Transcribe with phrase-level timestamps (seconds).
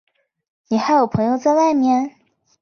[0.67, 2.15] 你还有朋友在外面？